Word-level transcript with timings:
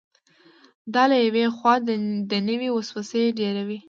دا 0.93 1.03
له 1.11 1.17
یوې 1.25 1.45
خوا 1.55 1.73
دنیوي 2.31 2.69
وسوسې 2.73 3.23
ډېروي. 3.39 3.77